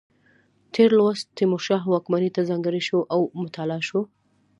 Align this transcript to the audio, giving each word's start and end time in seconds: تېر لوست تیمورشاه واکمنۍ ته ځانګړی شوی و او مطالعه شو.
تېر 0.73 0.89
لوست 0.99 1.25
تیمورشاه 1.37 1.83
واکمنۍ 1.93 2.29
ته 2.35 2.41
ځانګړی 2.49 2.81
شوی 2.87 2.99
و 3.01 3.09
او 3.15 3.21
مطالعه 3.43 3.81
شو. 3.87 4.01